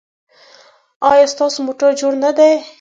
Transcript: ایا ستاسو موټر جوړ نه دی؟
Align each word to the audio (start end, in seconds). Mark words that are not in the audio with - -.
ایا 1.09 1.25
ستاسو 1.33 1.57
موټر 1.67 1.89
جوړ 1.99 2.13
نه 2.23 2.31
دی؟ 2.37 2.51